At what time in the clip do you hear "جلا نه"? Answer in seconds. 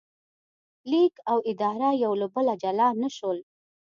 2.63-3.09